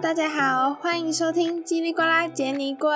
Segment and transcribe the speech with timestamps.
[0.00, 2.88] 大家好，欢迎收听叽里呱啦杰尼龟。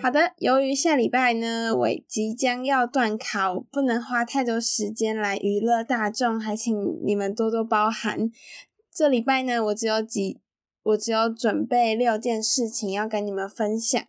[0.00, 6.72] 好的，由于下礼拜呢，我即将要段考，不能花太多时间来娱乐大众，还请
[7.04, 8.30] 你们多多包涵。
[8.94, 10.38] 这礼拜呢，我只有几，
[10.84, 14.00] 我只有准备六件事情要跟你们分享。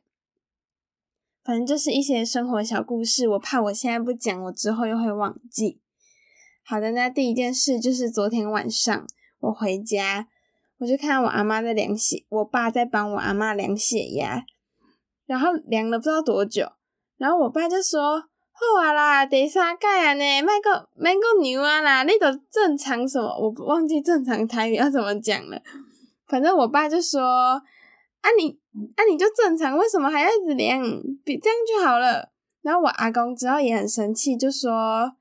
[1.43, 5.81] 反正就是一些生活小故事，我怕我现在不讲，我之后又会忘记。
[6.63, 9.07] 好的，那第一件事就是昨天晚上
[9.39, 10.27] 我回家。
[10.79, 14.43] 我就看到我阿妈在量血，我爸在帮我阿妈量血压，
[15.25, 16.71] 然后量了不知道多久，
[17.17, 18.19] 然后我爸就说
[18.53, 23.27] ：“好啊啦，第三届啊呢，卖个卖个牛啊啦，你都正常什么？
[23.39, 25.59] 我忘记正常台语要怎么讲了。
[26.27, 28.59] 反正我爸就说：啊你
[28.95, 30.79] 啊你就正常，为什么还要一直量？
[31.25, 32.29] 比这样就好了。
[32.61, 35.13] 然后我阿公之后也很生气，就说。”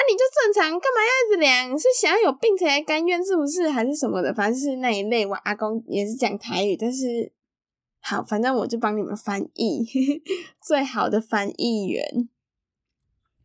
[0.00, 1.78] 那、你就正常，干嘛要一直量？
[1.78, 3.68] 是想要有病才甘愿，是不是？
[3.68, 4.32] 还是什么的？
[4.32, 5.26] 反正是那一类。
[5.26, 7.30] 我阿公也是讲台语，但是
[8.00, 9.86] 好，反正我就帮你们翻译，
[10.64, 12.30] 最好的翻译员。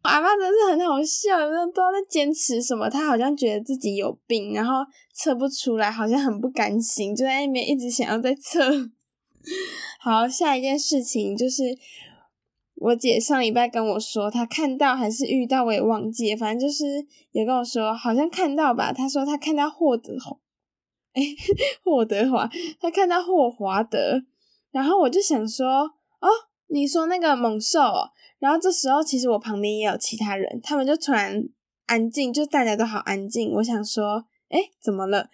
[0.04, 2.90] 我阿妈真是很好笑，不知道在坚持什么。
[2.90, 4.76] 她好像觉得自己有病，然后
[5.14, 8.90] 测不出来，好像很不甘心，就在那边一直想要再测。
[10.00, 11.78] 好，下一件事情就是。
[12.86, 16.86] 我姐上礼拜跟我说，她看到还是遇到，我也忘记，反正就是
[17.32, 18.94] 也跟我说，好像看到吧。
[18.94, 20.38] 她说她看到霍德华，
[21.14, 21.24] 哎，
[21.84, 22.48] 霍德华，
[22.80, 24.22] 她看到霍华德，
[24.70, 25.68] 然后我就想说，
[26.20, 26.30] 哦，
[26.68, 27.80] 你说那个猛兽。
[28.38, 31.44] 然后这时候其实我旁边也有其他人，他们就突然
[31.88, 33.52] 安静，就大家都好安静。
[33.54, 35.32] 我想说，哎，怎么了？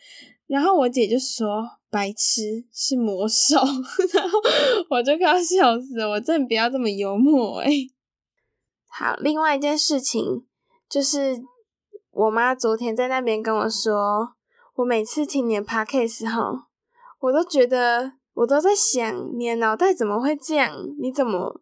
[0.48, 1.81] 然后我姐就说。
[1.92, 3.58] 白痴是魔兽，
[4.16, 4.40] 然后
[4.90, 6.10] 我就快要笑死了。
[6.10, 7.92] 我真的不要这么幽默诶。
[8.88, 10.46] 好，另外一件事情
[10.90, 11.42] 就是，
[12.12, 14.34] 我妈昨天在那边跟我说，
[14.76, 16.70] 我每次听你的 podcast 哈，
[17.20, 20.74] 我都觉得，我都在想，你的脑袋怎么会这样？
[21.02, 21.62] 你怎么，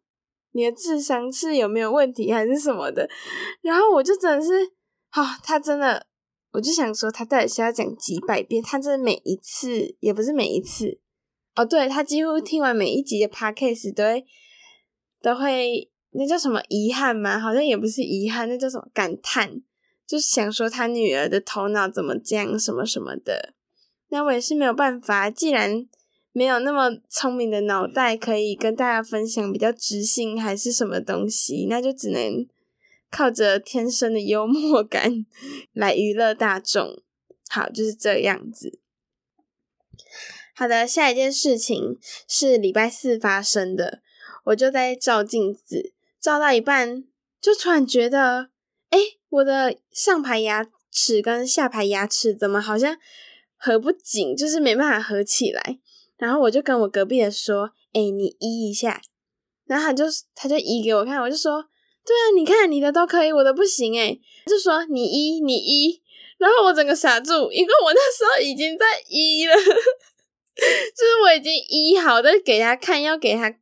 [0.51, 3.09] 你的智商是有没有问题，还是什么的？
[3.61, 4.73] 然后我就真的是，
[5.09, 6.05] 啊，他真的。
[6.51, 8.63] 我就想说，他到底是要讲几百遍？
[8.63, 10.99] 他这每一次也不是每一次
[11.55, 14.25] 哦，对，他几乎听完每一集的 podcast 都会
[15.21, 17.39] 都会那叫什么遗憾吗？
[17.39, 19.61] 好像也不是遗憾，那叫什么感叹？
[20.07, 23.53] 就是想说他女儿的头脑怎么这样，什么什么的。
[24.09, 25.85] 那我也是没有办法，既然
[26.31, 32.47] 没有那么聪明的脑袋可以跟大家分享比较知性还是什么东西，那就只能。
[33.11, 35.25] 靠着天生的幽默感
[35.73, 37.01] 来娱乐大众，
[37.49, 38.79] 好，就是这样子。
[40.55, 41.97] 好的，下一件事情
[42.27, 44.01] 是礼拜四发生的，
[44.45, 47.03] 我就在照镜子，照到一半
[47.41, 48.49] 就突然觉得，
[48.89, 48.99] 哎，
[49.29, 52.97] 我的上排牙齿跟下排牙齿怎么好像
[53.55, 55.79] 合不紧，就是没办法合起来。
[56.17, 59.01] 然后我就跟我隔壁的说，哎，你医一下。
[59.65, 60.05] 然后他就
[60.35, 61.65] 他就医给我看，我就说。
[62.09, 64.19] 对啊，你看你的都可以，我的不行诶。
[64.47, 66.01] 就说你医你医，
[66.39, 73.53] 然后我整个傻住，因为我那时候已经在医了， 就是我已经医好，但给他看，要给他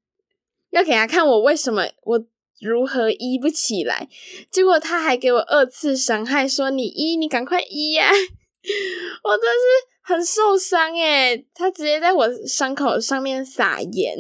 [0.69, 2.25] 要给他看我为什么我
[2.61, 4.07] 如何医不起来，
[4.49, 8.09] 结果他还给我二次伤害，说你医你赶快医呀，
[9.23, 9.67] 我真是
[10.01, 14.15] 很受伤诶，他直接在我伤口上面撒盐。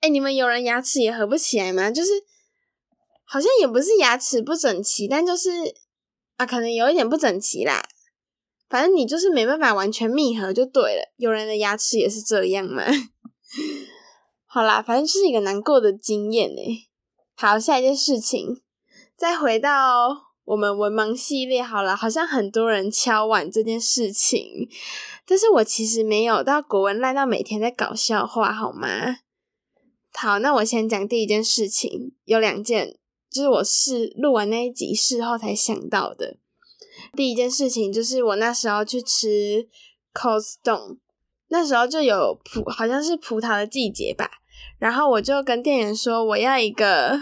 [0.00, 1.90] 诶，你们有人牙齿也合不起来吗？
[1.90, 2.10] 就是。
[3.30, 5.50] 好像也不是牙齿不整齐，但就是
[6.38, 7.82] 啊，可能有一点不整齐啦。
[8.70, 11.12] 反正你就是没办法完全密合就对了。
[11.16, 12.84] 有人的牙齿也是这样嘛。
[14.46, 16.88] 好啦，反正是一个难过的经验诶。
[17.36, 18.62] 好，下一件事情，
[19.14, 21.94] 再回到我们文盲系列好了。
[21.94, 24.70] 好像很多人敲碗这件事情，
[25.26, 29.18] 但是我其实没有到国文烂到每天在搞笑话，好吗？
[30.14, 32.96] 好，那我先讲第一件事情，有两件。
[33.42, 36.36] 是我是录完那一集事后才想到的。
[37.16, 39.68] 第一件事情就是我那时候去吃
[40.12, 40.98] coston
[41.48, 44.28] 那时候就有葡，好像是葡萄的季节吧。
[44.78, 47.18] 然后我就跟店员说我要一个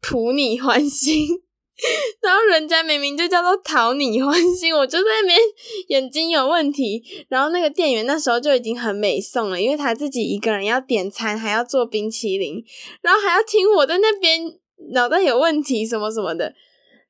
[0.00, 1.26] 普你欢心，
[2.20, 5.38] 然后人家明明就叫做讨你欢心，我就在那边
[5.88, 7.02] 眼睛有问题。
[7.28, 12.64] 然后那个店员那时候就已经很美送了，因为他自己一个人要点餐，还要做冰淇淋，
[13.02, 14.58] 然后还要听我在那边。
[14.92, 16.54] 脑袋有问题什么什么的，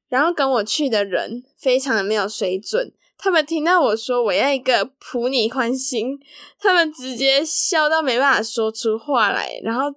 [0.09, 6.19] 然后跟我去的人非常的没有水准，他们听到我说我要一个普你欢心，
[6.59, 9.95] 他们直接笑到没办法说出话来，然后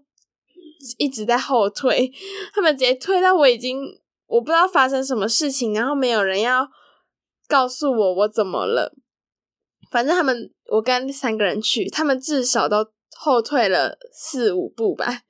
[0.98, 2.12] 一直在后退，
[2.54, 3.80] 他们直接退到我已经
[4.28, 6.68] 我不知道发生什么事情，然后没有人要
[7.48, 8.94] 告诉我我怎么了，
[9.90, 12.88] 反正他们我跟三个人去，他们至少都
[13.18, 15.22] 后退了四五步吧。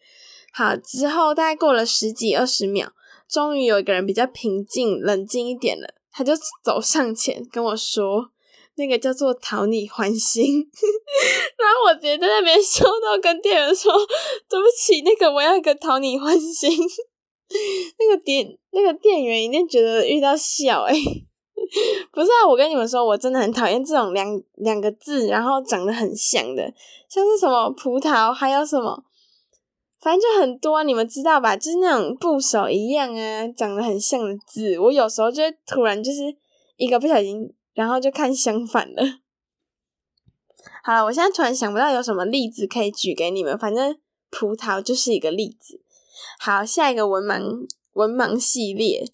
[0.51, 2.91] 好，之后大概过了十几二十秒，
[3.29, 6.33] 终于有一个人比较平静冷静一点了，他就
[6.63, 8.31] 走上前跟我说。
[8.75, 10.43] 那个叫做讨你欢心，
[11.59, 13.91] 然后我直接在那边收到，跟店员说
[14.49, 16.71] 对不起，那个我要一个讨你欢心。
[17.99, 20.99] 那个店那个店员一定觉得遇到笑诶、欸、
[22.13, 24.25] 不是啊，我跟你们说，我真的很讨厌这种两
[24.55, 26.63] 两个字，然后长得很像的，
[27.09, 29.03] 像是什么葡萄，还有什么，
[30.01, 31.55] 反正就很多，你们知道吧？
[31.55, 36.35] 就是那种部首一样啊，长得很像的字，我有时候就突然就是
[36.77, 37.53] 一个不小心。
[37.73, 39.01] 然后就看相反了。
[40.83, 43.97] 好了，我现在突然想不到有什么例子可以举给你们，反正
[44.29, 45.81] 葡萄就是一个例子。
[46.37, 49.05] 好，下一个文盲文盲系列，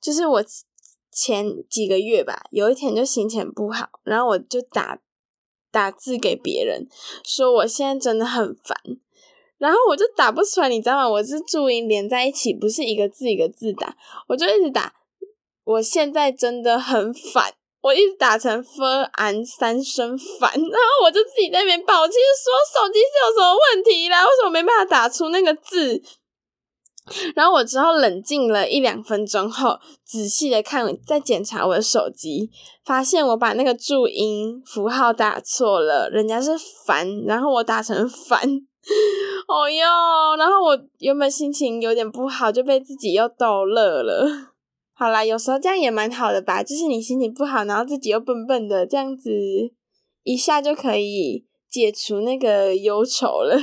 [0.00, 0.44] 就是我
[1.12, 5.00] 前几个月吧，有一天就心情不好，然后我就打
[5.70, 6.88] 打字给别人，
[7.24, 8.76] 说我现在真的很烦，
[9.58, 11.08] 然后我就打不出来，你知道吗？
[11.08, 13.96] 我是注音连在一起，不是一个字一个字打，
[14.28, 14.94] 我就一直打，
[15.64, 17.52] 我现在真的很烦。
[17.80, 18.84] 我一直打成 f
[19.16, 24.24] an 三声烦，然后我就自己在那边爆气说手机是有什么问题啦？
[24.24, 26.02] 为什么没办法打出那个字？
[27.36, 32.50] 然后我之后冷静了一两分钟后，仔细的看，再检查我的手机，
[32.84, 36.50] 发现我把那个注音符号打错了，人家是
[36.84, 38.42] 烦，然后我打成烦，
[39.48, 44.26] 哦哟，然后我原本心情有点不好，就被自己又逗乐了。
[44.94, 49.30] 好啦，有时候这样也蛮好的吧，就是你心情不好，然后自己又笨笨的，这样子
[50.22, 53.58] 一下就可以解除那个忧愁了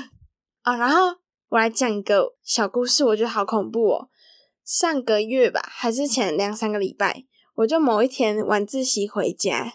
[0.63, 1.18] 啊、 然后
[1.50, 4.10] 我来讲一个小故事，我觉得好恐怖哦。
[4.63, 7.25] 上个月吧，还是前两三个礼拜，
[7.56, 9.74] 我就某一天晚自习回家，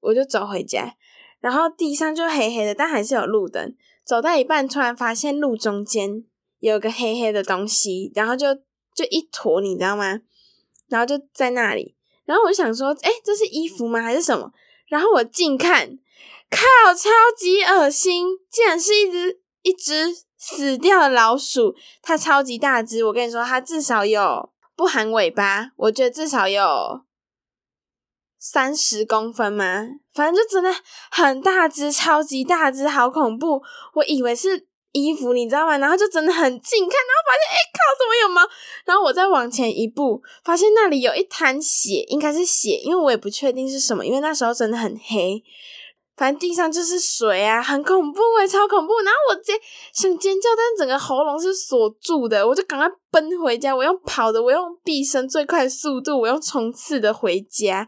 [0.00, 0.94] 我就走回家，
[1.40, 3.74] 然后地上就黑黑的，但还是有路灯。
[4.06, 6.24] 走到一半，突然发现路中间
[6.60, 8.54] 有个黑黑的东西，然后就
[8.94, 10.20] 就一坨，你知道吗？
[10.88, 14.00] 然后就在那里，然后我就想说，诶，这是衣服吗？
[14.00, 14.52] 还是什么？
[14.86, 15.98] 然后我近看，
[16.48, 18.24] 靠，超级恶心！
[18.48, 23.04] 竟然是一只一只死掉的老鼠，它超级大只。
[23.04, 27.00] 我跟你说，它至少有不含尾巴，我觉得至少有
[28.38, 29.86] 三十公分吗？
[30.14, 30.74] 反正就真的
[31.10, 33.62] 很大只，超级大只，好恐怖！
[33.94, 34.66] 我以为是。
[34.92, 35.76] 衣服你知道吗？
[35.76, 38.40] 然后就真的很近看，然后发现哎靠，怎么有毛？
[38.86, 45.44] 然后我再往前一步，发现那里有一滩血，应该是血，因为我也不确定是什么，因为那时候真的很黑。
[46.16, 48.94] 反正地上就是水啊，很恐怖诶，超恐怖。
[49.00, 49.52] 然后我直接
[49.92, 53.76] 想尖叫，但整个喉咙是锁住的，我就赶快奔回家。
[53.76, 57.86] 我用跑的，我用毕生最快速度，我用冲刺的回家。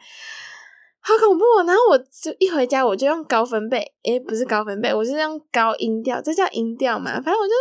[1.00, 1.44] 好恐怖！
[1.66, 7.12] 然后我就一回家，我就用高分贝，诶，不是高分贝，我是用高音调，这叫音调嘛？
[7.12, 7.54] 反正我就，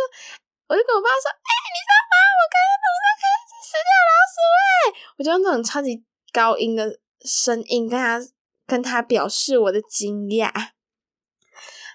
[0.68, 2.14] 我就跟我爸说，诶，你知道吗？
[2.36, 4.36] 我刚才路上看到死掉老鼠，
[4.68, 8.20] 诶，我就用这种超级高音的声音跟他
[8.68, 10.52] 跟他表示我的惊讶。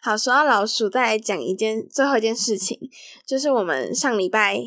[0.02, 2.78] 好，说到老鼠，再来讲一件最后一件事情，
[3.26, 4.60] 就是我们上礼拜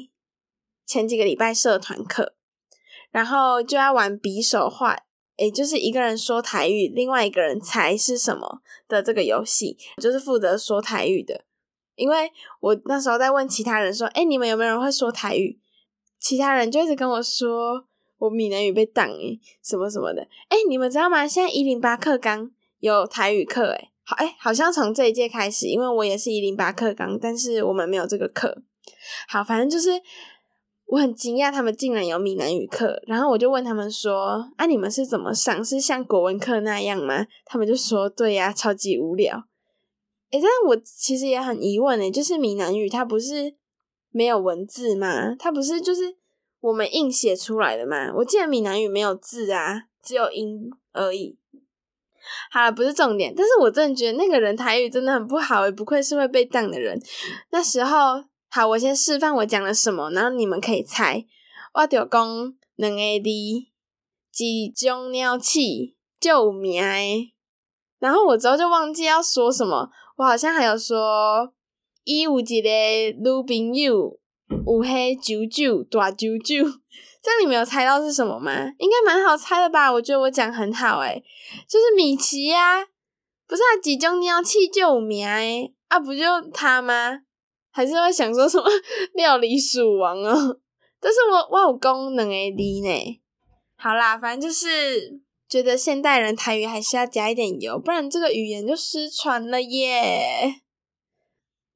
[0.87, 2.35] 前几个礼拜社团课，
[3.11, 4.97] 然后就要玩比手画。
[5.39, 11.45] 诶，就是一个人说台语，另外一个人猜是什么的这个游戏，就是负责说台语的。
[11.97, 15.61] 因为我那时候在问其他人说，诶，你们有没有人会说台语？
[16.19, 17.87] 其他人就一直跟我说，
[18.27, 20.23] 我闽南语被挡诶，什么什么的。
[20.51, 21.27] 诶，你们知道吗？
[21.27, 28.63] 现在一零八课纲有台语课，诶，好，诶，好像从这一届开始，因为我也是一零八课纲，但是我们没有这个课。
[29.29, 30.03] 好，反正就是。
[30.89, 35.65] 我很惊讶，他们竟然有闽南语课，然后我就问他们说：“啊，你们是怎么上？
[35.65, 39.49] 是像国文课那样吗？”他们就说：“对呀，超级无聊。”
[40.31, 43.57] 诶，但我其实也很疑问诶，就是闽南语它不是
[44.13, 45.35] 没有文字吗？
[45.37, 46.19] 它不是就是
[46.67, 48.13] 我们硬写出来的吗？
[48.17, 51.39] 我记得闽南语没有字啊，只有音而已。
[52.51, 57.01] 好了，不是重点，但是我真的觉得那个人台语真的很不好诶，不愧是会被当的人。
[57.51, 58.25] 那时候。
[58.49, 61.27] 好，我先示范我讲了什么，然后你们可以猜。
[61.75, 62.99] 我就讲两个
[64.33, 67.35] 字，一种鸟气就有名诶。
[67.99, 71.53] 然后我之后就忘记要说什么，我好像还有说，
[72.05, 72.69] 伊有一个
[73.19, 74.19] 女朋友，
[74.67, 76.65] 五黑九九大九九。
[77.23, 78.53] 这样你没有猜到是什么吗？
[78.79, 79.93] 应该蛮好猜的吧？
[79.93, 81.25] 我觉得我讲很好诶，
[81.69, 82.87] 就是米奇呀、啊，
[83.49, 86.23] 不是啊，一种鸟鼠就有名诶，啊，不就
[86.53, 87.23] 他吗？
[87.73, 88.65] 还是会想说什么
[89.15, 90.59] 料理鼠王哦，
[91.01, 93.21] 但是我我有讲两个字呢。
[93.77, 100.63] 好啦，反正就是觉得现代人台语还是要加一点油，不然这个语言就失传了耶。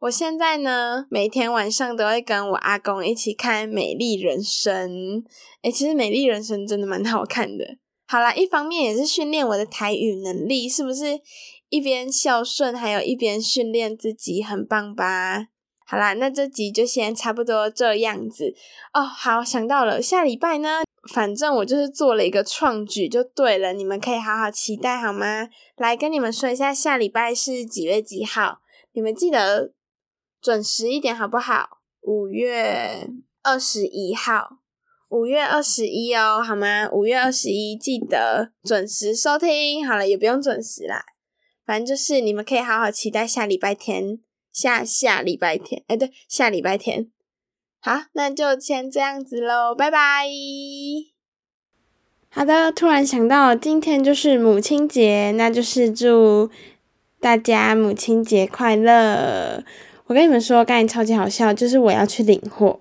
[0.01, 4.91] 我现在呢，每天晚上都会跟我阿公一起看《美丽人生》。
[5.61, 7.77] 诶，其实《美丽人生》真的蛮好看的。
[8.07, 11.21] 好啦，一方面也是训练我的台语能力，是不是？
[11.69, 15.49] 一边孝顺，还有一边训练自己，很棒吧？
[15.85, 18.55] 好啦，那这集就先差不多这样子
[18.95, 19.03] 哦。
[19.03, 20.81] 好，想到了，下礼拜呢，
[21.13, 25.51] 反正我就是做了一个创举，就对了，你们可以好好期待好吗？
[25.77, 28.61] 来跟你们说一下，下礼拜是几月几号？
[28.93, 29.73] 你们记得
[30.41, 31.79] 准时一点好不好？
[32.03, 33.07] 五月
[33.43, 34.59] 二十一号，
[35.09, 36.89] 五月二十一哦，好吗？
[36.91, 39.87] 五月二十一，记得准时收听。
[39.87, 41.05] 好了，也不用准时啦。
[41.67, 44.19] 反正就是你们可以好好期待下礼拜天，
[44.53, 47.11] 下下礼拜天，哎，对，下礼拜天。
[47.81, 50.27] 好，那就先这样子喽，拜拜。
[52.31, 56.51] 好的，突然想到今天就是母亲节，那就是祝
[57.21, 59.65] 大家母亲节快乐。
[60.11, 62.81] 我跟你们说，刚才超级好笑，就是我要去领货，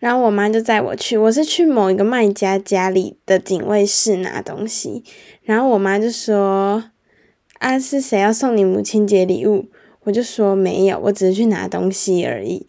[0.00, 5.04] 然后我妈就载我去，我是去某一个卖家家里的警卫室拿东西，
[5.44, 6.90] 然后我妈就说。
[7.60, 9.66] 啊，是谁要送你母亲节礼物？
[10.02, 12.66] 我就说没有，我只是去拿东西而已。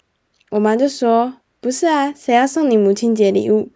[0.51, 3.70] 我妈就说不是啊，谁要送你母亲节礼物？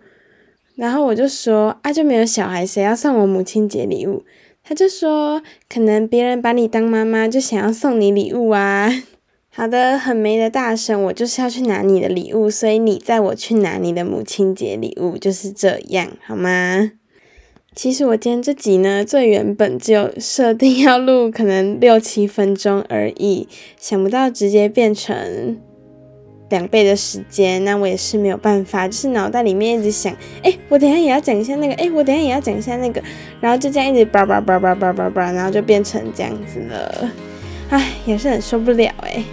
[0.76, 4.24] 然后我就说啊，就没有小孩，谁要送我母亲节礼物？
[4.64, 8.90] 她就说可能别人把你当妈妈，就想要送你礼物啊。
[9.52, 16.92] 好的，很没的大神，我就是要去拿你的礼物，所以你载我去拿你的母亲节礼物，就是这样，好吗？
[17.76, 25.58] 其实我今天这集呢，最原本只有设定要录可能六七分钟而已，想不到直接变成
[26.50, 33.02] 两倍的时间，那我也是没有办法，就是脑袋里面一直想，哎，我等下也要讲一下那个，哎，我等下也要讲一下那个，
[33.40, 37.12] 然后就这样一直叭叭叭叭叭叭叭，然后就变成这样子了，
[37.70, 39.24] 唉，也是很受不了哎。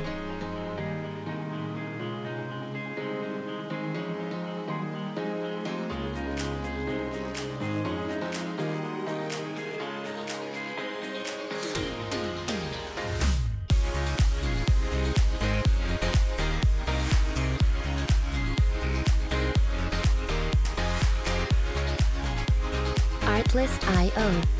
[23.25, 24.55] Artlist.io